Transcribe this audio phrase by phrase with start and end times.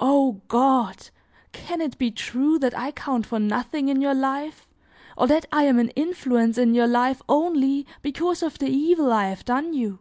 [0.00, 1.10] O God!
[1.52, 4.66] can it be true that I count for nothing in your life,
[5.18, 9.26] or that I am an influence in your life only because of the evil I
[9.26, 9.98] have done you!"